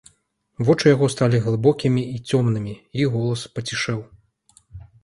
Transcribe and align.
Вочы 0.69 0.85
яго 0.95 1.09
сталі 1.15 1.41
глыбокімі 1.45 2.01
і 2.17 2.25
цёмнымі, 2.35 2.73
і 3.03 3.07
голас 3.19 3.41
пацішэў. 3.59 3.99